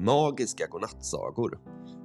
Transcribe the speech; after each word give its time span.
magiska 0.00 0.66
godnattsagor. 0.66 1.58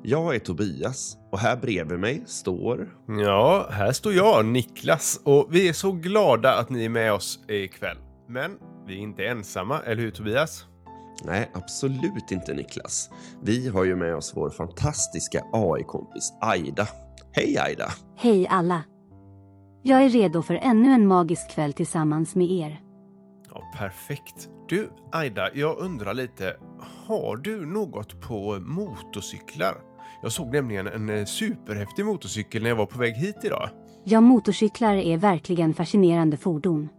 Jag 0.03 0.35
är 0.35 0.39
Tobias 0.39 1.17
och 1.31 1.39
här 1.39 1.57
bredvid 1.57 1.99
mig 1.99 2.23
står... 2.25 2.89
Ja, 3.07 3.67
här 3.71 3.91
står 3.91 4.13
jag, 4.13 4.45
Niklas, 4.45 5.21
och 5.23 5.47
vi 5.49 5.69
är 5.69 5.73
så 5.73 5.91
glada 5.91 6.57
att 6.57 6.69
ni 6.69 6.85
är 6.85 6.89
med 6.89 7.13
oss 7.13 7.39
ikväll. 7.47 7.97
Men 8.27 8.51
vi 8.87 8.93
är 8.93 8.99
inte 8.99 9.25
ensamma, 9.25 9.79
eller 9.79 10.01
hur 10.01 10.11
Tobias? 10.11 10.65
Nej, 11.23 11.51
absolut 11.53 12.31
inte 12.31 12.53
Niklas. 12.53 13.09
Vi 13.41 13.67
har 13.67 13.83
ju 13.83 13.95
med 13.95 14.15
oss 14.15 14.33
vår 14.35 14.49
fantastiska 14.49 15.43
AI-kompis 15.53 16.33
Aida. 16.41 16.87
Hej 17.31 17.57
Aida! 17.57 17.91
Hej 18.17 18.47
alla! 18.47 18.83
Jag 19.83 20.03
är 20.03 20.09
redo 20.09 20.41
för 20.41 20.53
ännu 20.53 20.89
en 20.89 21.07
magisk 21.07 21.51
kväll 21.51 21.73
tillsammans 21.73 22.35
med 22.35 22.51
er. 22.51 22.81
Ja, 23.49 23.71
perfekt. 23.77 24.49
Du, 24.67 24.89
Aida, 25.11 25.49
jag 25.53 25.77
undrar 25.77 26.13
lite. 26.13 26.55
Har 26.79 27.37
du 27.37 27.65
något 27.65 28.21
på 28.21 28.59
motorcyklar? 28.59 29.77
Jag 30.21 30.31
såg 30.31 30.53
nämligen 30.53 30.87
en 30.87 31.09
eh, 31.09 31.25
superhäftig 31.25 32.05
motorcykel 32.05 32.61
när 32.61 32.69
jag 32.69 32.75
var 32.75 32.85
på 32.85 32.99
väg 32.99 33.13
hit 33.13 33.37
idag. 33.43 33.69
Ja, 34.03 34.21
motorcyklar 34.21 34.95
är 34.95 35.17
verkligen 35.17 35.73
fascinerande 35.73 36.37
fordon. 36.37 36.89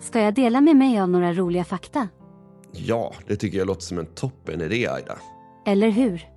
Ska 0.00 0.20
jag 0.20 0.34
dela 0.34 0.60
med 0.60 0.76
mig 0.76 1.00
av 1.00 1.08
några 1.08 1.32
roliga 1.32 1.64
fakta? 1.64 2.08
Ja, 2.72 3.12
det 3.26 3.36
tycker 3.36 3.58
jag 3.58 3.66
låter 3.66 3.82
som 3.82 3.98
en 3.98 4.06
toppen 4.06 4.60
idé 4.60 4.88
Aida. 4.88 5.18
Eller 5.66 5.90
hur? 5.90 6.28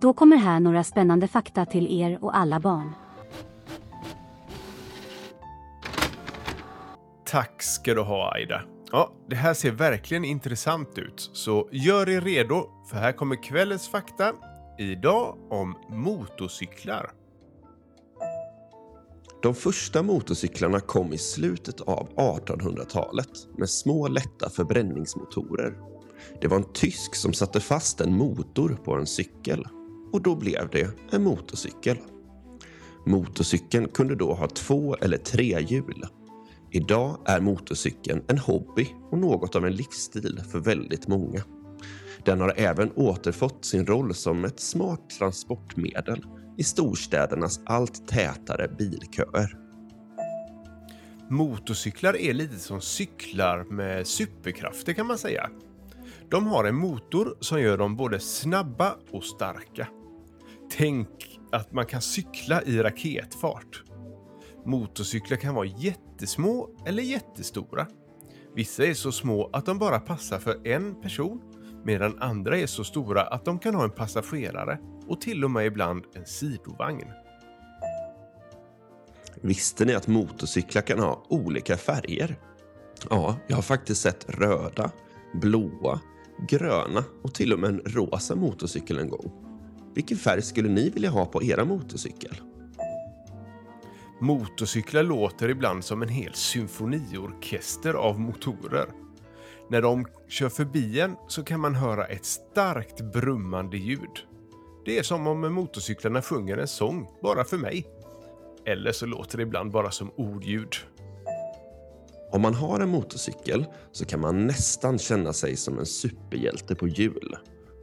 Då 0.00 0.12
kommer 0.12 0.36
här 0.36 0.60
några 0.60 0.84
spännande 0.84 1.28
fakta 1.28 1.66
till 1.66 2.00
er 2.00 2.24
och 2.24 2.36
alla 2.36 2.60
barn. 2.60 2.92
Tack 7.24 7.62
ska 7.62 7.94
du 7.94 8.02
ha 8.02 8.32
Aida. 8.34 8.62
Ja, 8.92 9.12
det 9.28 9.36
här 9.36 9.54
ser 9.54 9.70
verkligen 9.70 10.24
intressant 10.24 10.98
ut, 10.98 11.30
så 11.32 11.68
gör 11.72 12.08
er 12.08 12.20
redo 12.20 12.68
för 12.90 12.96
här 12.96 13.12
kommer 13.12 13.42
kvällens 13.42 13.88
fakta. 13.88 14.32
Idag 14.78 15.38
om 15.50 15.74
motorcyklar. 15.88 17.10
De 19.42 19.54
första 19.54 20.02
motorcyklarna 20.02 20.80
kom 20.80 21.12
i 21.12 21.18
slutet 21.18 21.80
av 21.80 22.08
1800-talet 22.16 23.30
med 23.56 23.70
små 23.70 24.08
lätta 24.08 24.50
förbränningsmotorer. 24.50 25.78
Det 26.40 26.48
var 26.48 26.56
en 26.56 26.72
tysk 26.72 27.14
som 27.14 27.32
satte 27.32 27.60
fast 27.60 28.00
en 28.00 28.16
motor 28.16 28.78
på 28.84 28.94
en 28.94 29.06
cykel 29.06 29.66
och 30.12 30.22
då 30.22 30.36
blev 30.36 30.68
det 30.72 30.90
en 31.10 31.24
motorcykel. 31.24 31.96
Motorcykeln 33.06 33.88
kunde 33.88 34.14
då 34.14 34.34
ha 34.34 34.48
två 34.48 34.96
eller 34.96 35.16
tre 35.16 35.60
hjul. 35.68 36.06
Idag 36.70 37.18
är 37.24 37.40
motorcykeln 37.40 38.22
en 38.28 38.38
hobby 38.38 38.88
och 39.10 39.18
något 39.18 39.56
av 39.56 39.66
en 39.66 39.76
livsstil 39.76 40.40
för 40.50 40.58
väldigt 40.58 41.08
många. 41.08 41.42
Den 42.24 42.40
har 42.40 42.52
även 42.56 42.92
återfått 42.92 43.64
sin 43.64 43.86
roll 43.86 44.14
som 44.14 44.44
ett 44.44 44.60
smart 44.60 45.10
transportmedel 45.18 46.24
i 46.58 46.64
storstädernas 46.64 47.60
allt 47.66 48.08
tätare 48.08 48.68
bilköer. 48.78 49.58
Motorcyklar 51.30 52.16
är 52.16 52.34
lite 52.34 52.58
som 52.58 52.80
cyklar 52.80 53.64
med 53.64 54.06
superkrafter 54.06 54.92
kan 54.92 55.06
man 55.06 55.18
säga. 55.18 55.50
De 56.30 56.46
har 56.46 56.64
en 56.64 56.74
motor 56.74 57.36
som 57.40 57.60
gör 57.60 57.78
dem 57.78 57.96
både 57.96 58.20
snabba 58.20 58.96
och 59.10 59.24
starka. 59.24 59.88
Tänk 60.70 61.40
att 61.52 61.72
man 61.72 61.86
kan 61.86 62.02
cykla 62.02 62.62
i 62.62 62.78
raketfart. 62.78 63.82
Motorcyklar 64.66 65.36
kan 65.36 65.54
vara 65.54 65.66
jättesmå 65.66 66.68
eller 66.86 67.02
jättestora. 67.02 67.86
Vissa 68.54 68.84
är 68.84 68.94
så 68.94 69.12
små 69.12 69.50
att 69.52 69.66
de 69.66 69.78
bara 69.78 70.00
passar 70.00 70.38
för 70.38 70.66
en 70.66 71.02
person 71.02 71.40
medan 71.84 72.22
andra 72.22 72.58
är 72.58 72.66
så 72.66 72.84
stora 72.84 73.22
att 73.22 73.44
de 73.44 73.58
kan 73.58 73.74
ha 73.74 73.84
en 73.84 73.90
passagerare 73.90 74.78
och 75.06 75.20
till 75.20 75.44
och 75.44 75.50
med 75.50 75.66
ibland 75.66 76.04
en 76.14 76.26
sidovagn. 76.26 77.08
Visste 79.40 79.84
ni 79.84 79.94
att 79.94 80.06
motorcyklar 80.06 80.82
kan 80.82 80.98
ha 80.98 81.26
olika 81.28 81.76
färger? 81.76 82.38
Ja, 83.10 83.36
jag 83.46 83.56
har 83.56 83.62
faktiskt 83.62 84.00
sett 84.00 84.26
röda, 84.28 84.90
blåa, 85.34 86.00
gröna 86.48 87.04
och 87.22 87.34
till 87.34 87.52
och 87.52 87.58
med 87.58 87.70
en 87.70 87.80
rosa 87.84 88.36
motorcykel 88.36 88.98
en 88.98 89.08
gång. 89.08 89.32
Vilken 89.94 90.16
färg 90.16 90.42
skulle 90.42 90.68
ni 90.68 90.90
vilja 90.90 91.10
ha 91.10 91.26
på 91.26 91.42
era 91.42 91.64
motorcykel? 91.64 92.36
Motorcyklar 94.20 95.02
låter 95.02 95.48
ibland 95.48 95.84
som 95.84 96.02
en 96.02 96.08
hel 96.08 96.34
symfoniorkester 96.34 97.94
av 97.94 98.20
motorer. 98.20 98.88
När 99.70 99.82
de 99.82 100.06
kör 100.28 100.48
förbi 100.48 101.00
en 101.00 101.16
så 101.28 101.42
kan 101.42 101.60
man 101.60 101.74
höra 101.74 102.04
ett 102.04 102.24
starkt 102.24 103.00
brummande 103.00 103.76
ljud. 103.76 104.26
Det 104.84 104.98
är 104.98 105.02
som 105.02 105.26
om 105.26 105.54
motorcyklarna 105.54 106.22
sjunger 106.22 106.56
en 106.56 106.68
sång, 106.68 107.08
bara 107.22 107.44
för 107.44 107.56
mig. 107.56 107.86
Eller 108.66 108.92
så 108.92 109.06
låter 109.06 109.36
det 109.36 109.42
ibland 109.42 109.72
bara 109.72 109.90
som 109.90 110.10
ordljud. 110.16 110.74
Om 112.32 112.42
man 112.42 112.54
har 112.54 112.80
en 112.80 112.88
motorcykel 112.88 113.64
så 113.92 114.04
kan 114.04 114.20
man 114.20 114.46
nästan 114.46 114.98
känna 114.98 115.32
sig 115.32 115.56
som 115.56 115.78
en 115.78 115.86
superhjälte 115.86 116.74
på 116.74 116.88
hjul. 116.88 117.36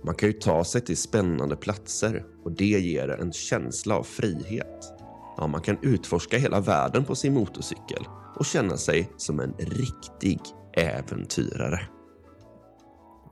Man 0.04 0.16
kan 0.16 0.30
ju 0.30 0.34
ta 0.34 0.64
sig 0.64 0.82
till 0.82 0.98
spännande 0.98 1.56
platser 1.56 2.26
och 2.44 2.52
det 2.52 2.66
ger 2.66 3.10
en 3.10 3.32
känsla 3.32 3.96
av 3.96 4.04
frihet. 4.04 5.03
Ja, 5.38 5.48
man 5.48 5.62
kan 5.62 5.78
utforska 5.82 6.38
hela 6.38 6.60
världen 6.60 7.06
på 7.06 7.16
sin 7.16 7.34
motorcykel 7.34 8.06
och 8.36 8.46
känna 8.46 8.78
sig 8.78 9.10
som 9.18 9.40
en 9.40 9.54
riktig 9.60 10.40
äventyrare. 10.78 11.80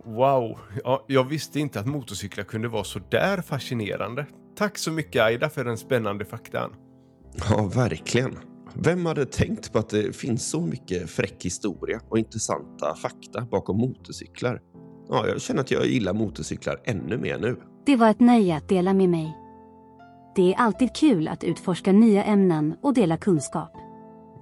Wow, 0.05 0.59
ja, 0.83 1.05
jag 1.07 1.23
visste 1.23 1.59
inte 1.59 1.79
att 1.79 1.87
motorcyklar 1.87 2.43
kunde 2.43 2.67
vara 2.67 2.83
så 2.83 2.99
där 3.11 3.41
fascinerande. 3.41 4.25
Tack 4.55 4.77
så 4.77 4.91
mycket 4.91 5.21
Aida 5.21 5.49
för 5.49 5.65
den 5.65 5.77
spännande 5.77 6.25
faktan. 6.25 6.71
Ja, 7.49 7.71
verkligen. 7.75 8.37
Vem 8.73 9.05
hade 9.05 9.25
tänkt 9.25 9.73
på 9.73 9.79
att 9.79 9.89
det 9.89 10.15
finns 10.15 10.49
så 10.49 10.61
mycket 10.61 11.09
fräck 11.09 11.45
historia 11.45 12.01
och 12.09 12.17
intressanta 12.17 12.95
fakta 12.95 13.41
bakom 13.51 13.77
motorcyklar? 13.77 14.61
Ja, 15.09 15.27
jag 15.27 15.41
känner 15.41 15.61
att 15.61 15.71
jag 15.71 15.85
gillar 15.85 16.13
motorcyklar 16.13 16.81
ännu 16.83 17.17
mer 17.17 17.39
nu. 17.39 17.57
Det 17.85 17.95
var 17.95 18.09
ett 18.09 18.19
nöje 18.19 18.55
att 18.55 18.69
dela 18.69 18.93
med 18.93 19.09
mig. 19.09 19.40
Det 20.35 20.53
är 20.53 20.57
alltid 20.57 20.95
kul 20.95 21.27
att 21.27 21.43
utforska 21.43 21.91
nya 21.91 22.23
ämnen 22.23 22.75
och 22.81 22.93
dela 22.93 23.17
kunskap. 23.17 23.71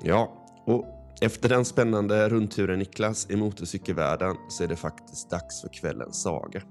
Ja, 0.04 0.46
och 0.66 0.86
efter 1.22 1.50
den 1.50 1.66
spännande 1.66 2.30
rundturen 2.30 2.80
Niklas 2.80 3.30
i 3.30 3.36
motorcykelvärlden 3.36 4.36
så 4.50 4.64
är 4.64 4.68
det 4.68 4.76
faktiskt 4.76 5.30
dags 5.30 5.62
för 5.62 5.70
kvällens 5.70 6.22
saga. 6.22 6.62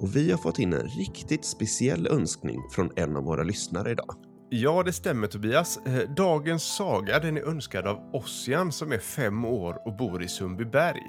Och 0.00 0.16
vi 0.16 0.30
har 0.30 0.38
fått 0.38 0.58
in 0.58 0.72
en 0.72 0.88
riktigt 0.88 1.44
speciell 1.44 2.06
önskning 2.06 2.60
från 2.70 2.90
en 2.96 3.16
av 3.16 3.24
våra 3.24 3.42
lyssnare 3.42 3.90
idag. 3.90 4.14
Ja, 4.50 4.82
det 4.82 4.92
stämmer 4.92 5.26
Tobias. 5.26 5.78
Eh, 5.86 6.10
Dagens 6.16 6.76
saga 6.76 7.18
den 7.18 7.36
är 7.36 7.42
önskad 7.42 7.86
av 7.86 8.10
Ossian 8.12 8.72
som 8.72 8.92
är 8.92 8.98
fem 8.98 9.44
år 9.44 9.82
och 9.86 9.96
bor 9.96 10.22
i 10.22 10.28
Sundbyberg. 10.28 11.02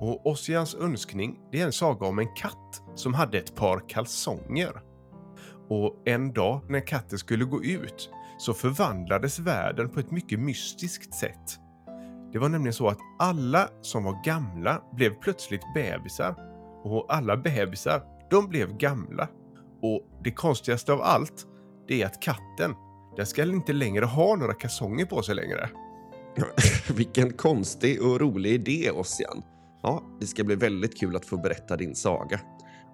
Och 0.00 0.26
Ossians 0.26 0.74
önskning 0.74 1.38
det 1.52 1.60
är 1.60 1.64
en 1.64 1.72
saga 1.72 2.06
om 2.06 2.18
en 2.18 2.34
katt 2.34 2.82
som 2.94 3.14
hade 3.14 3.38
ett 3.38 3.54
par 3.54 3.88
kalsonger. 3.88 4.93
Och 5.68 6.02
en 6.04 6.32
dag 6.32 6.60
när 6.68 6.86
katten 6.86 7.18
skulle 7.18 7.44
gå 7.44 7.64
ut 7.64 8.10
så 8.38 8.54
förvandlades 8.54 9.38
världen 9.38 9.90
på 9.90 10.00
ett 10.00 10.10
mycket 10.10 10.38
mystiskt 10.38 11.14
sätt. 11.14 11.58
Det 12.32 12.38
var 12.38 12.48
nämligen 12.48 12.72
så 12.72 12.88
att 12.88 12.98
alla 13.18 13.68
som 13.80 14.04
var 14.04 14.24
gamla 14.24 14.82
blev 14.92 15.10
plötsligt 15.10 15.74
bebisar 15.74 16.34
och 16.84 17.06
alla 17.08 17.36
bebisar, 17.36 18.02
de 18.30 18.48
blev 18.48 18.76
gamla. 18.76 19.28
Och 19.82 20.20
det 20.24 20.30
konstigaste 20.30 20.92
av 20.92 21.02
allt, 21.02 21.46
det 21.88 22.02
är 22.02 22.06
att 22.06 22.22
katten, 22.22 22.74
den 23.16 23.26
ska 23.26 23.42
inte 23.42 23.72
längre 23.72 24.04
ha 24.04 24.36
några 24.36 24.54
kalsonger 24.54 25.04
på 25.04 25.22
sig 25.22 25.34
längre. 25.34 25.70
Vilken 26.96 27.32
konstig 27.32 28.02
och 28.02 28.20
rolig 28.20 28.50
idé, 28.52 28.90
Ossian. 28.90 29.42
Ja, 29.82 30.02
det 30.20 30.26
ska 30.26 30.44
bli 30.44 30.54
väldigt 30.54 30.98
kul 31.00 31.16
att 31.16 31.26
få 31.26 31.36
berätta 31.36 31.76
din 31.76 31.94
saga. 31.94 32.40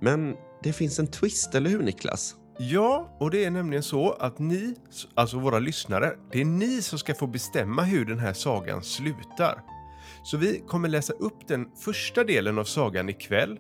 Men 0.01 0.35
det 0.63 0.73
finns 0.73 0.99
en 0.99 1.07
twist, 1.07 1.55
eller 1.55 1.71
hur 1.71 1.83
Niklas? 1.83 2.37
Ja, 2.63 3.17
och 3.21 3.31
det 3.31 3.45
är 3.45 3.51
nämligen 3.51 3.83
så 3.83 4.13
att 4.13 4.39
ni, 4.39 4.75
alltså 5.15 5.39
våra 5.39 5.59
lyssnare, 5.59 6.13
det 6.33 6.41
är 6.41 6.45
ni 6.45 6.83
som 6.83 6.99
ska 6.99 7.15
få 7.15 7.27
bestämma 7.27 7.83
hur 7.83 8.05
den 8.05 8.19
här 8.19 8.33
sagan 8.33 8.83
slutar. 8.83 9.63
Så 10.23 10.37
vi 10.37 10.63
kommer 10.67 10.89
läsa 10.89 11.13
upp 11.13 11.49
den 11.49 11.67
första 11.85 12.25
delen 12.25 12.59
av 12.59 12.65
sagan 12.65 13.09
ikväll 13.09 13.59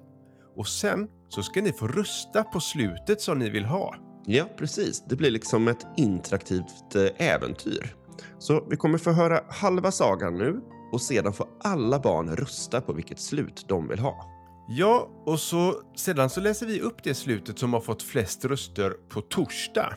och 0.56 0.69
sen 0.69 1.08
så 1.29 1.43
ska 1.43 1.62
ni 1.62 1.73
få 1.73 1.88
rösta 1.88 2.44
på 2.44 2.61
slutet 2.61 3.20
som 3.20 3.38
ni 3.38 3.50
vill 3.50 3.64
ha. 3.64 3.94
Ja, 4.26 4.44
precis. 4.58 5.05
Det 5.08 5.17
blir 5.17 5.31
liksom 5.31 5.69
ett 5.69 5.87
interaktivt 5.97 6.94
eh, 6.94 7.29
äventyr. 7.29 7.97
Så 8.38 8.67
vi 8.70 8.76
kommer 8.76 8.99
få 8.99 9.11
höra 9.11 9.41
halva 9.49 9.91
sagan 9.93 10.38
nu 10.38 10.61
och 10.93 11.02
sedan 11.02 11.32
får 11.32 11.49
alla 11.64 11.99
barn 11.99 12.37
rösta 12.37 12.81
på 12.81 12.93
vilket 12.93 13.20
slut 13.20 13.64
de 13.69 13.88
vill 13.88 13.99
ha. 13.99 14.39
Ja, 14.72 15.08
och 15.26 15.40
så 15.40 15.82
sedan 15.96 16.31
så 16.31 16.40
läser 16.40 16.67
vi 16.67 16.81
upp 16.81 17.02
det 17.02 17.14
slutet 17.14 17.58
som 17.58 17.72
har 17.72 17.81
fått 17.81 18.02
flest 18.02 18.44
röster 18.44 18.94
på 19.08 19.20
torsdag. 19.20 19.94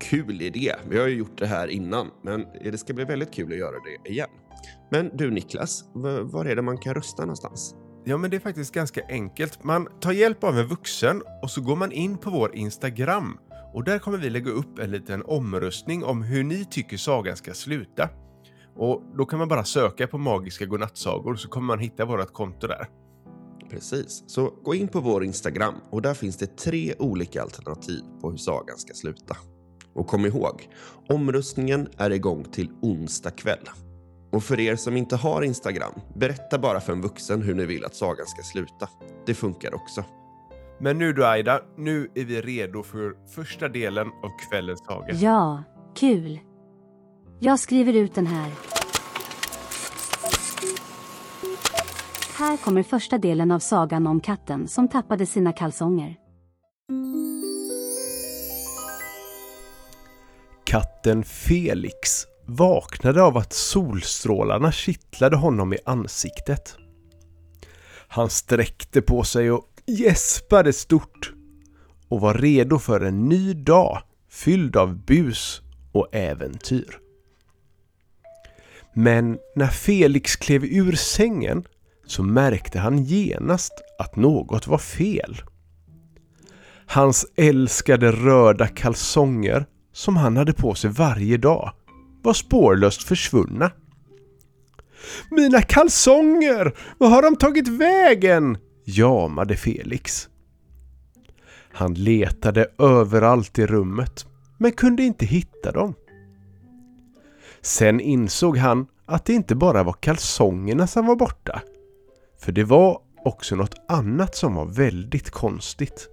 Kul 0.00 0.42
idé. 0.42 0.74
Vi 0.88 0.98
har 0.98 1.06
ju 1.06 1.16
gjort 1.16 1.38
det 1.38 1.46
här 1.46 1.68
innan, 1.68 2.10
men 2.22 2.46
det 2.64 2.78
ska 2.78 2.94
bli 2.94 3.04
väldigt 3.04 3.34
kul 3.34 3.52
att 3.52 3.58
göra 3.58 3.76
det 4.04 4.10
igen. 4.10 4.28
Men 4.90 5.16
du 5.16 5.30
Niklas, 5.30 5.84
var 6.22 6.44
är 6.44 6.56
det 6.56 6.62
man 6.62 6.78
kan 6.78 6.94
rösta 6.94 7.22
någonstans? 7.22 7.74
Ja, 8.04 8.16
men 8.16 8.30
det 8.30 8.36
är 8.36 8.40
faktiskt 8.40 8.74
ganska 8.74 9.00
enkelt. 9.08 9.64
Man 9.64 9.88
tar 10.00 10.12
hjälp 10.12 10.44
av 10.44 10.58
en 10.58 10.66
vuxen 10.66 11.22
och 11.42 11.50
så 11.50 11.60
går 11.60 11.76
man 11.76 11.92
in 11.92 12.18
på 12.18 12.30
vår 12.30 12.56
Instagram. 12.56 13.38
Och 13.74 13.84
där 13.84 13.98
kommer 13.98 14.18
vi 14.18 14.30
lägga 14.30 14.50
upp 14.50 14.78
en 14.78 14.90
liten 14.90 15.22
omröstning 15.22 16.04
om 16.04 16.22
hur 16.22 16.44
ni 16.44 16.64
tycker 16.64 16.96
sagan 16.96 17.36
ska 17.36 17.54
sluta. 17.54 18.08
Och 18.76 19.02
då 19.16 19.26
kan 19.26 19.38
man 19.38 19.48
bara 19.48 19.64
söka 19.64 20.06
på 20.06 20.18
magiska 20.18 20.66
godnattsagor 20.66 21.34
så 21.34 21.48
kommer 21.48 21.66
man 21.66 21.78
hitta 21.78 22.04
vårt 22.04 22.32
konto 22.32 22.66
där. 22.66 22.88
Precis, 23.70 24.24
så 24.26 24.52
gå 24.62 24.74
in 24.74 24.88
på 24.88 25.00
vår 25.00 25.24
Instagram 25.24 25.74
och 25.90 26.02
där 26.02 26.14
finns 26.14 26.36
det 26.36 26.56
tre 26.56 26.94
olika 26.98 27.42
alternativ 27.42 28.02
på 28.20 28.30
hur 28.30 28.36
sagan 28.36 28.78
ska 28.78 28.94
sluta. 28.94 29.36
Och 29.94 30.06
kom 30.06 30.26
ihåg, 30.26 30.68
omröstningen 31.08 31.88
är 31.96 32.10
igång 32.10 32.44
till 32.44 32.70
onsdag 32.82 33.30
kväll. 33.30 33.68
Och 34.32 34.44
för 34.44 34.60
er 34.60 34.76
som 34.76 34.96
inte 34.96 35.16
har 35.16 35.42
Instagram, 35.42 35.92
berätta 36.14 36.58
bara 36.58 36.80
för 36.80 36.92
en 36.92 37.00
vuxen 37.00 37.42
hur 37.42 37.54
ni 37.54 37.64
vill 37.64 37.84
att 37.84 37.94
sagan 37.94 38.26
ska 38.26 38.42
sluta. 38.42 38.88
Det 39.26 39.34
funkar 39.34 39.74
också. 39.74 40.04
Men 40.80 40.98
nu 40.98 41.12
då 41.12 41.24
Aida, 41.24 41.60
nu 41.76 42.10
är 42.14 42.24
vi 42.24 42.40
redo 42.40 42.82
för 42.82 43.28
första 43.34 43.68
delen 43.68 44.06
av 44.06 44.48
kvällens 44.50 44.84
saga. 44.86 45.14
Ja, 45.14 45.62
kul. 45.96 46.40
Jag 47.40 47.58
skriver 47.58 47.92
ut 47.92 48.14
den 48.14 48.26
här. 48.26 48.77
Här 52.38 52.56
kommer 52.56 52.82
första 52.82 53.18
delen 53.18 53.50
av 53.50 53.58
sagan 53.58 54.06
om 54.06 54.20
katten 54.20 54.68
som 54.68 54.88
tappade 54.88 55.26
sina 55.26 55.52
kalsonger. 55.52 56.16
Katten 60.64 61.24
Felix 61.24 62.26
vaknade 62.46 63.22
av 63.22 63.36
att 63.36 63.52
solstrålarna 63.52 64.72
kittlade 64.72 65.36
honom 65.36 65.72
i 65.72 65.78
ansiktet. 65.84 66.76
Han 68.08 68.30
sträckte 68.30 69.02
på 69.02 69.24
sig 69.24 69.50
och 69.50 69.66
gäspade 69.86 70.72
stort 70.72 71.32
och 72.08 72.20
var 72.20 72.34
redo 72.34 72.78
för 72.78 73.00
en 73.00 73.28
ny 73.28 73.54
dag 73.54 74.02
fylld 74.30 74.76
av 74.76 75.04
bus 75.04 75.62
och 75.92 76.14
äventyr. 76.14 76.98
Men 78.94 79.38
när 79.56 79.68
Felix 79.68 80.36
klev 80.36 80.64
ur 80.64 80.92
sängen 80.92 81.64
så 82.08 82.22
märkte 82.22 82.78
han 82.78 83.04
genast 83.04 83.72
att 83.98 84.16
något 84.16 84.66
var 84.66 84.78
fel. 84.78 85.42
Hans 86.86 87.26
älskade 87.36 88.12
röda 88.12 88.66
kalsonger 88.68 89.66
som 89.92 90.16
han 90.16 90.36
hade 90.36 90.52
på 90.52 90.74
sig 90.74 90.90
varje 90.90 91.36
dag 91.36 91.72
var 92.22 92.32
spårlöst 92.32 93.02
försvunna. 93.02 93.70
Mina 95.30 95.62
kalsonger! 95.62 96.72
Vad 96.98 97.10
har 97.10 97.22
de 97.22 97.36
tagit 97.36 97.68
vägen? 97.68 98.58
jamade 98.84 99.56
Felix. 99.56 100.28
Han 101.72 101.94
letade 101.94 102.66
överallt 102.78 103.58
i 103.58 103.66
rummet 103.66 104.26
men 104.58 104.72
kunde 104.72 105.02
inte 105.02 105.26
hitta 105.26 105.72
dem. 105.72 105.94
Sen 107.60 108.00
insåg 108.00 108.56
han 108.56 108.86
att 109.06 109.24
det 109.24 109.32
inte 109.32 109.54
bara 109.54 109.82
var 109.82 109.92
kalsongerna 109.92 110.86
som 110.86 111.06
var 111.06 111.16
borta. 111.16 111.62
För 112.38 112.52
det 112.52 112.64
var 112.64 113.00
också 113.24 113.56
något 113.56 113.74
annat 113.88 114.36
som 114.36 114.54
var 114.54 114.66
väldigt 114.66 115.30
konstigt. 115.30 116.08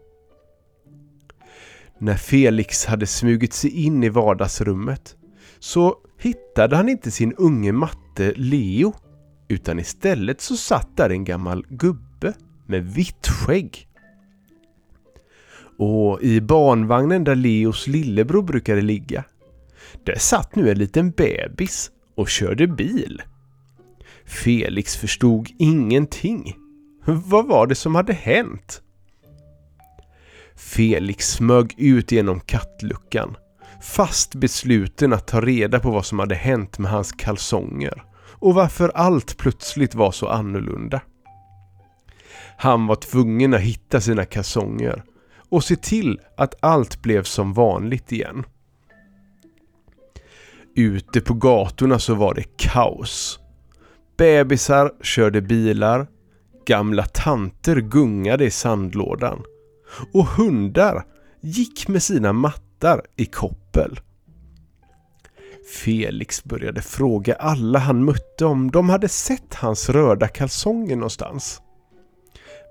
När 2.00 2.16
Felix 2.16 2.86
hade 2.86 3.08
smugit 3.08 3.54
sig 3.54 3.70
in 3.86 4.04
i 4.04 4.10
vardagsrummet 4.10 5.16
så 5.60 5.98
hittade 6.20 6.76
han 6.76 6.90
inte 6.90 7.12
sin 7.12 7.34
unge 7.34 7.72
matte 7.72 8.34
Leo 8.36 8.94
utan 9.48 9.80
istället 9.80 10.42
så 10.42 10.58
satt 10.58 10.98
där 10.98 11.10
en 11.10 11.24
gammal 11.24 11.66
gubbe 11.70 12.34
med 12.66 12.94
vitt 12.94 13.28
skägg. 13.28 13.88
Och 15.78 16.22
i 16.22 16.42
barnvagnen 16.42 17.24
där 17.24 17.36
Leos 17.36 17.88
lillebror 17.88 18.44
brukade 18.44 18.82
ligga 18.82 19.24
där 20.04 20.16
satt 20.16 20.56
nu 20.56 20.70
en 20.70 20.78
liten 20.78 21.12
bebis 21.12 21.92
och 22.16 22.30
körde 22.30 22.68
bil. 22.68 23.22
Felix 24.26 24.96
förstod 24.96 25.50
ingenting. 25.60 26.56
Vad 27.06 27.48
var 27.48 27.68
det 27.68 27.76
som 27.76 27.96
hade 27.96 28.14
hänt? 28.14 28.82
Felix 30.56 31.32
smög 31.32 31.74
ut 31.78 32.12
genom 32.12 32.40
kattluckan, 32.40 33.38
fast 33.82 34.36
besluten 34.36 35.14
att 35.14 35.28
ta 35.28 35.42
reda 35.42 35.80
på 35.80 35.92
vad 35.92 36.06
som 36.06 36.20
hade 36.20 36.36
hänt 36.36 36.80
med 36.80 36.92
hans 36.92 37.12
kalsonger 37.12 38.04
och 38.40 38.54
varför 38.54 38.90
allt 38.90 39.38
plötsligt 39.38 39.96
var 39.96 40.12
så 40.12 40.28
annorlunda. 40.28 41.02
Han 42.58 42.88
var 42.88 42.96
tvungen 42.96 43.54
att 43.54 43.62
hitta 43.62 44.02
sina 44.02 44.26
kalsonger 44.26 45.04
och 45.50 45.64
se 45.64 45.76
till 45.76 46.20
att 46.38 46.56
allt 46.60 47.02
blev 47.02 47.24
som 47.24 47.54
vanligt 47.54 48.12
igen. 48.12 48.44
Ute 50.76 51.22
på 51.22 51.34
gatorna 51.34 52.00
så 52.00 52.16
var 52.16 52.34
det 52.34 52.58
kaos. 52.58 53.40
Bebisar 54.18 54.92
körde 55.02 55.42
bilar, 55.42 56.08
gamla 56.66 57.06
tanter 57.06 57.76
gungade 57.76 58.46
i 58.46 58.52
sandlådan 58.52 59.44
och 60.14 60.26
hundar 60.26 61.06
gick 61.42 61.88
med 61.88 62.04
sina 62.04 62.34
mattar 62.34 63.02
i 63.16 63.26
koppel. 63.26 64.00
Felix 65.84 66.44
började 66.44 66.82
fråga 66.82 67.36
alla 67.36 67.80
han 67.80 68.06
mötte 68.06 68.46
om 68.46 68.72
de 68.72 68.90
hade 68.90 69.10
sett 69.10 69.54
hans 69.54 69.90
röda 69.90 70.28
kalsonger 70.28 70.96
någonstans. 70.96 71.62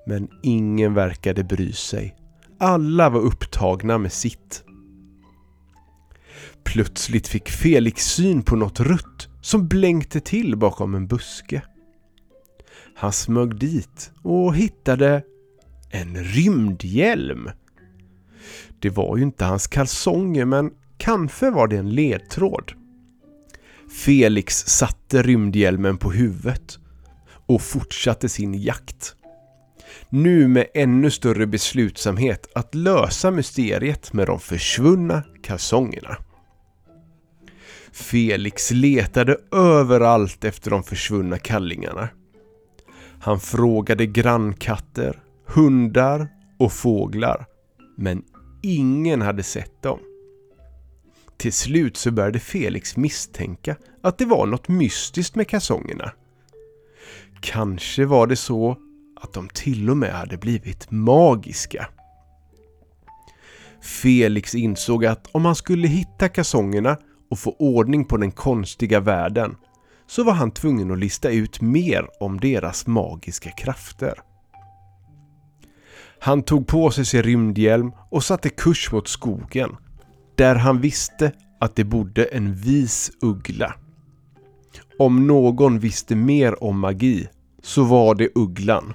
Men 0.06 0.28
ingen 0.42 0.94
verkade 0.94 1.44
bry 1.44 1.72
sig. 1.72 2.16
Alla 2.60 3.10
var 3.10 3.20
upptagna 3.20 3.98
med 3.98 4.12
sitt. 4.12 4.64
Plötsligt 6.64 7.28
fick 7.28 7.48
Felix 7.48 8.04
syn 8.04 8.42
på 8.42 8.56
något 8.56 8.80
rött 8.80 9.28
som 9.44 9.68
blänkte 9.68 10.20
till 10.20 10.56
bakom 10.56 10.94
en 10.94 11.06
buske. 11.06 11.62
Han 12.94 13.12
smög 13.12 13.56
dit 13.56 14.12
och 14.22 14.56
hittade 14.56 15.22
en 15.90 16.24
rymdhjälm. 16.24 17.50
Det 18.78 18.90
var 18.90 19.16
ju 19.16 19.22
inte 19.22 19.44
hans 19.44 19.66
kalsonger 19.66 20.44
men 20.44 20.70
kanske 20.96 21.50
var 21.50 21.68
det 21.68 21.76
en 21.76 21.90
ledtråd. 21.90 22.72
Felix 24.04 24.66
satte 24.66 25.22
rymdhjälmen 25.22 25.98
på 25.98 26.10
huvudet 26.10 26.78
och 27.46 27.62
fortsatte 27.62 28.28
sin 28.28 28.54
jakt. 28.54 29.14
Nu 30.08 30.48
med 30.48 30.66
ännu 30.74 31.10
större 31.10 31.46
beslutsamhet 31.46 32.48
att 32.54 32.74
lösa 32.74 33.30
mysteriet 33.30 34.12
med 34.12 34.26
de 34.26 34.40
försvunna 34.40 35.22
kalsongerna. 35.42 36.16
Felix 37.94 38.70
letade 38.70 39.36
överallt 39.52 40.44
efter 40.44 40.70
de 40.70 40.82
försvunna 40.82 41.38
kallingarna. 41.38 42.08
Han 43.20 43.40
frågade 43.40 44.06
grannkatter, 44.06 45.22
hundar 45.46 46.28
och 46.58 46.72
fåglar. 46.72 47.46
Men 47.96 48.22
ingen 48.62 49.22
hade 49.22 49.42
sett 49.42 49.82
dem. 49.82 49.98
Till 51.36 51.52
slut 51.52 51.96
så 51.96 52.10
började 52.10 52.38
Felix 52.38 52.96
misstänka 52.96 53.76
att 54.02 54.18
det 54.18 54.24
var 54.24 54.46
något 54.46 54.68
mystiskt 54.68 55.34
med 55.34 55.48
kalsongerna. 55.48 56.12
Kanske 57.40 58.04
var 58.04 58.26
det 58.26 58.36
så 58.36 58.76
att 59.20 59.32
de 59.32 59.48
till 59.48 59.90
och 59.90 59.96
med 59.96 60.12
hade 60.12 60.36
blivit 60.36 60.90
magiska. 60.90 61.88
Felix 63.82 64.54
insåg 64.54 65.04
att 65.04 65.28
om 65.32 65.44
han 65.44 65.56
skulle 65.56 65.88
hitta 65.88 66.28
kalsongerna 66.28 66.96
och 67.34 67.38
få 67.38 67.56
ordning 67.58 68.04
på 68.04 68.16
den 68.16 68.32
konstiga 68.32 69.00
världen 69.00 69.56
så 70.06 70.24
var 70.24 70.32
han 70.32 70.50
tvungen 70.50 70.90
att 70.90 70.98
lista 70.98 71.30
ut 71.30 71.60
mer 71.60 72.08
om 72.20 72.40
deras 72.40 72.86
magiska 72.86 73.50
krafter. 73.50 74.14
Han 76.18 76.42
tog 76.42 76.66
på 76.66 76.90
sig 76.90 77.04
sin 77.04 77.22
rymdhjälm 77.22 77.92
och 78.10 78.24
satte 78.24 78.48
kurs 78.48 78.92
mot 78.92 79.08
skogen 79.08 79.76
där 80.34 80.54
han 80.54 80.80
visste 80.80 81.32
att 81.60 81.76
det 81.76 81.84
bodde 81.84 82.24
en 82.24 82.54
vis 82.54 83.10
uggla. 83.22 83.74
Om 84.98 85.26
någon 85.26 85.78
visste 85.78 86.16
mer 86.16 86.64
om 86.64 86.78
magi 86.78 87.28
så 87.62 87.84
var 87.84 88.14
det 88.14 88.28
ugglan. 88.34 88.92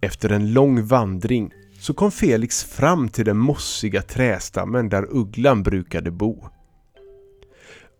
Efter 0.00 0.30
en 0.30 0.52
lång 0.52 0.86
vandring 0.86 1.52
så 1.78 1.94
kom 1.94 2.10
Felix 2.10 2.64
fram 2.64 3.08
till 3.08 3.24
den 3.24 3.38
mossiga 3.38 4.02
trästammen 4.02 4.88
där 4.88 5.06
ugglan 5.10 5.62
brukade 5.62 6.10
bo. 6.10 6.48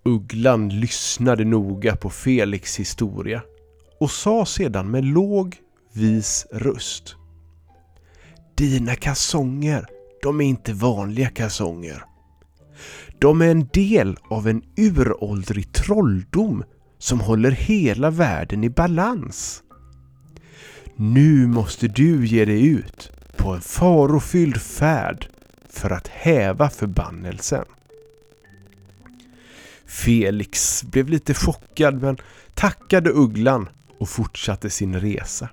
Ugglan 0.07 0.69
lyssnade 0.69 1.45
noga 1.45 1.97
på 1.97 2.11
Felix 2.11 2.79
historia 2.79 3.43
och 4.01 4.11
sa 4.11 4.47
sedan 4.47 4.91
med 4.91 5.05
låg, 5.05 5.57
vis 5.93 6.47
röst. 6.53 7.17
Dina 8.57 8.95
kalsonger, 8.95 9.87
de 10.23 10.41
är 10.41 10.45
inte 10.45 10.73
vanliga 10.73 11.29
kalsonger. 11.29 12.05
De 13.19 13.43
är 13.43 13.51
en 13.51 13.69
del 13.73 14.19
av 14.31 14.49
en 14.49 14.63
uråldrig 14.77 15.73
trolldom 15.73 16.65
som 16.99 17.21
håller 17.21 17.51
hela 17.51 18.11
världen 18.11 18.65
i 18.65 18.71
balans. 18.71 19.63
Nu 20.97 21.47
måste 21.47 21.89
du 21.89 22.27
ge 22.27 22.45
dig 22.45 22.67
ut 22.67 23.11
på 23.37 23.51
en 23.51 23.61
farofylld 23.61 24.57
färd 24.57 25.29
för 25.71 25.91
att 25.91 26.09
häva 26.09 26.71
förbannelsen. 26.71 27.65
Felix 29.87 30.83
blev 30.85 31.09
lite 31.09 31.35
chockad 31.35 32.03
men 32.03 32.17
tackade 32.55 33.11
ugglan 33.11 33.69
och 33.99 34.09
fortsatte 34.09 34.71
sin 34.71 35.00
resa. 35.00 35.49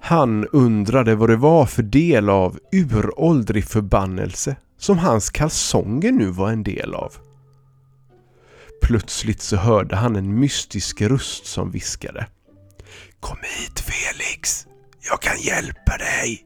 Han 0.00 0.46
undrade 0.46 1.14
vad 1.14 1.28
det 1.28 1.36
var 1.36 1.66
för 1.66 1.82
del 1.82 2.28
av 2.28 2.58
uråldrig 2.72 3.64
förbannelse 3.64 4.56
som 4.78 4.98
hans 4.98 5.30
kalsonger 5.30 6.12
nu 6.12 6.26
var 6.26 6.50
en 6.52 6.62
del 6.62 6.94
av. 6.94 7.12
Plötsligt 8.82 9.42
så 9.42 9.56
hörde 9.56 9.96
han 9.96 10.16
en 10.16 10.40
mystisk 10.40 11.02
röst 11.02 11.46
som 11.46 11.70
viskade. 11.70 12.26
Kom 13.20 13.38
hit 13.42 13.80
Felix! 13.80 14.66
Jag 15.10 15.22
kan 15.22 15.40
hjälpa 15.40 15.96
dig! 15.98 16.44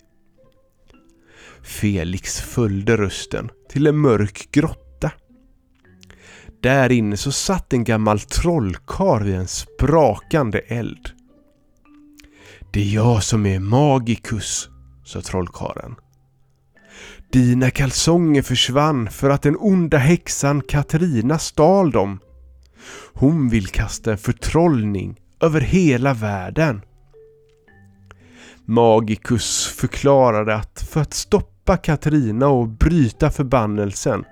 Felix 1.62 2.40
följde 2.40 2.96
rösten 2.96 3.50
till 3.68 3.86
en 3.86 3.98
mörk 3.98 4.48
grotta. 4.52 4.87
Där 6.60 6.92
inne 6.92 7.16
så 7.16 7.32
satt 7.32 7.72
en 7.72 7.84
gammal 7.84 8.20
trollkarl 8.20 9.22
vid 9.22 9.34
en 9.34 9.48
sprakande 9.48 10.58
eld. 10.58 11.10
Det 12.72 12.80
är 12.80 12.94
jag 12.94 13.22
som 13.22 13.46
är 13.46 13.58
magikus, 13.58 14.68
sa 15.04 15.20
trollkaren. 15.20 15.94
Dina 17.32 17.70
kalsonger 17.70 18.42
försvann 18.42 19.10
för 19.10 19.30
att 19.30 19.42
den 19.42 19.56
onda 19.58 19.98
häxan 19.98 20.62
Katarina 20.68 21.38
stal 21.38 21.90
dem. 21.90 22.20
Hon 23.14 23.48
vill 23.48 23.66
kasta 23.66 24.12
en 24.12 24.18
förtrollning 24.18 25.20
över 25.40 25.60
hela 25.60 26.14
världen. 26.14 26.82
Magikus 28.64 29.66
förklarade 29.66 30.54
att 30.54 30.88
för 30.90 31.00
att 31.00 31.14
stoppa 31.14 31.76
Katarina 31.76 32.48
och 32.48 32.68
bryta 32.68 33.30
förbannelsen 33.30 34.24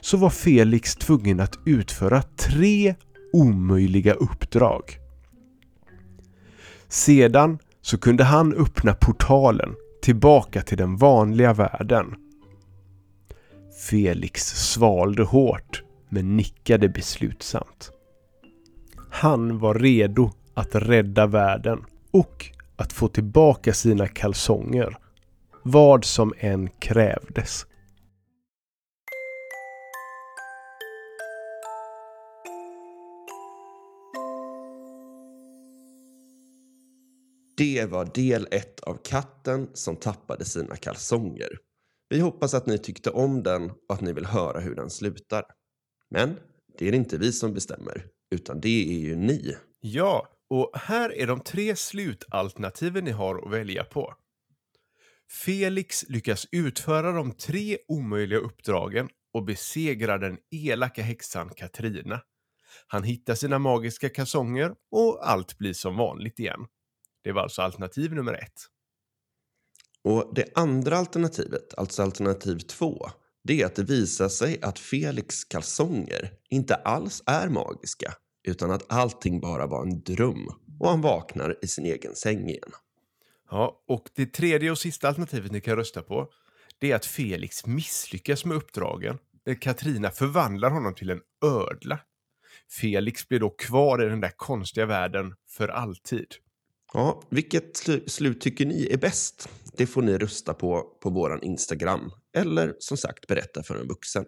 så 0.00 0.16
var 0.16 0.30
Felix 0.30 0.96
tvungen 0.96 1.40
att 1.40 1.58
utföra 1.64 2.22
tre 2.22 2.94
omöjliga 3.32 4.14
uppdrag. 4.14 4.98
Sedan 6.88 7.58
så 7.82 7.98
kunde 7.98 8.24
han 8.24 8.54
öppna 8.54 8.94
portalen 8.94 9.74
tillbaka 10.02 10.62
till 10.62 10.78
den 10.78 10.96
vanliga 10.96 11.52
världen. 11.52 12.14
Felix 13.90 14.42
svalde 14.42 15.22
hårt 15.22 15.82
men 16.08 16.36
nickade 16.36 16.88
beslutsamt. 16.88 17.90
Han 19.10 19.58
var 19.58 19.74
redo 19.74 20.30
att 20.54 20.74
rädda 20.74 21.26
världen 21.26 21.84
och 22.10 22.46
att 22.76 22.92
få 22.92 23.08
tillbaka 23.08 23.72
sina 23.72 24.08
kalsonger. 24.08 24.96
Vad 25.62 26.04
som 26.04 26.34
än 26.38 26.68
krävdes. 26.78 27.66
Det 37.58 37.84
var 37.90 38.10
del 38.14 38.48
ett 38.50 38.80
av 38.80 38.98
Katten 39.04 39.70
som 39.74 39.96
tappade 39.96 40.44
sina 40.44 40.76
kalsonger. 40.76 41.58
Vi 42.08 42.20
hoppas 42.20 42.54
att 42.54 42.66
ni 42.66 42.78
tyckte 42.78 43.10
om 43.10 43.42
den 43.42 43.70
och 43.70 43.94
att 43.94 44.00
ni 44.00 44.12
vill 44.12 44.26
höra 44.26 44.60
hur 44.60 44.74
den 44.74 44.90
slutar. 44.90 45.44
Men 46.10 46.36
det 46.78 46.88
är 46.88 46.92
inte 46.92 47.18
vi 47.18 47.32
som 47.32 47.54
bestämmer, 47.54 48.06
utan 48.30 48.60
det 48.60 48.94
är 48.94 48.98
ju 48.98 49.16
ni. 49.16 49.56
Ja, 49.80 50.28
och 50.50 50.70
här 50.74 51.12
är 51.12 51.26
de 51.26 51.40
tre 51.40 51.76
slutalternativen 51.76 53.04
ni 53.04 53.10
har 53.10 53.46
att 53.46 53.52
välja 53.52 53.84
på. 53.84 54.14
Felix 55.44 56.04
lyckas 56.08 56.46
utföra 56.52 57.12
de 57.12 57.32
tre 57.32 57.78
omöjliga 57.88 58.38
uppdragen 58.38 59.08
och 59.32 59.44
besegrar 59.44 60.18
den 60.18 60.38
elaka 60.50 61.02
häxan 61.02 61.50
Katrina. 61.56 62.20
Han 62.86 63.02
hittar 63.02 63.34
sina 63.34 63.58
magiska 63.58 64.08
kalsonger 64.08 64.74
och 64.90 65.30
allt 65.30 65.58
blir 65.58 65.72
som 65.72 65.96
vanligt 65.96 66.38
igen. 66.38 66.66
Det 67.28 67.32
var 67.32 67.42
alltså 67.42 67.62
alternativ 67.62 68.12
nummer 68.12 68.34
ett. 68.34 68.66
Och 70.04 70.32
det 70.34 70.58
andra 70.58 70.96
alternativet, 70.96 71.74
alltså 71.76 72.02
alternativ 72.02 72.58
två, 72.58 73.10
det 73.44 73.62
är 73.62 73.66
att 73.66 73.74
det 73.74 73.82
visar 73.82 74.28
sig 74.28 74.58
att 74.62 74.78
Felix 74.78 75.44
kalsonger 75.44 76.32
inte 76.48 76.74
alls 76.74 77.22
är 77.26 77.48
magiska, 77.48 78.14
utan 78.44 78.70
att 78.70 78.92
allting 78.92 79.40
bara 79.40 79.66
var 79.66 79.82
en 79.82 80.02
dröm 80.02 80.48
och 80.80 80.88
han 80.88 81.00
vaknar 81.00 81.58
i 81.62 81.68
sin 81.68 81.84
egen 81.84 82.14
säng 82.14 82.48
igen. 82.48 82.72
Ja, 83.50 83.84
och 83.88 84.10
det 84.14 84.26
tredje 84.26 84.70
och 84.70 84.78
sista 84.78 85.08
alternativet 85.08 85.52
ni 85.52 85.60
kan 85.60 85.76
rösta 85.76 86.02
på, 86.02 86.32
det 86.78 86.90
är 86.90 86.96
att 86.96 87.06
Felix 87.06 87.66
misslyckas 87.66 88.44
med 88.44 88.56
uppdragen. 88.56 89.18
Katrina 89.60 90.10
förvandlar 90.10 90.70
honom 90.70 90.94
till 90.94 91.10
en 91.10 91.20
ödla. 91.44 91.98
Felix 92.80 93.28
blir 93.28 93.40
då 93.40 93.50
kvar 93.50 94.06
i 94.06 94.08
den 94.08 94.20
där 94.20 94.32
konstiga 94.36 94.86
världen 94.86 95.34
för 95.48 95.68
alltid. 95.68 96.26
Ja, 96.92 97.22
vilket 97.30 97.76
sl 97.76 97.92
slut 98.06 98.40
tycker 98.40 98.66
ni 98.66 98.88
är 98.90 98.98
bäst? 98.98 99.48
Det 99.72 99.86
får 99.86 100.02
ni 100.02 100.18
rösta 100.18 100.54
på 100.54 100.82
på 101.02 101.10
våran 101.10 101.42
Instagram 101.42 102.10
eller 102.36 102.74
som 102.78 102.96
sagt 102.96 103.26
berätta 103.26 103.62
för 103.62 103.74
en 103.80 103.88
vuxen. 103.88 104.24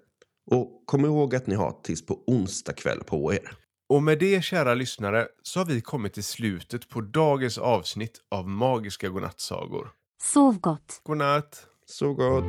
Och 0.50 0.82
kom 0.86 1.04
ihåg 1.04 1.34
att 1.34 1.46
ni 1.46 1.54
har 1.54 1.72
tills 1.82 2.06
på 2.06 2.24
onsdag 2.26 2.72
kväll 2.72 3.04
på 3.04 3.34
er. 3.34 3.56
Och 3.88 4.02
med 4.02 4.18
det, 4.18 4.44
kära 4.44 4.74
lyssnare, 4.74 5.26
så 5.42 5.60
har 5.60 5.66
vi 5.66 5.80
kommit 5.80 6.14
till 6.14 6.24
slutet 6.24 6.88
på 6.88 7.00
dagens 7.00 7.58
avsnitt 7.58 8.20
av 8.30 8.48
Magiska 8.48 9.08
godnattsagor. 9.08 9.90
Sov 10.22 10.60
gott. 10.60 11.00
Godnatt! 11.04 11.66
Så 11.86 12.14
gott! 12.14 12.44